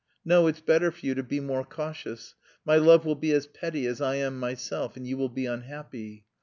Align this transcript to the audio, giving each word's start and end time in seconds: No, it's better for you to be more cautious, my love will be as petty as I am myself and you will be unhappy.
No, 0.25 0.47
it's 0.47 0.61
better 0.61 0.89
for 0.89 1.05
you 1.05 1.13
to 1.13 1.21
be 1.21 1.39
more 1.39 1.63
cautious, 1.63 2.33
my 2.65 2.75
love 2.77 3.05
will 3.05 3.13
be 3.13 3.31
as 3.33 3.45
petty 3.45 3.85
as 3.85 4.01
I 4.01 4.15
am 4.15 4.39
myself 4.39 4.97
and 4.97 5.05
you 5.05 5.15
will 5.15 5.29
be 5.29 5.45
unhappy. 5.45 6.25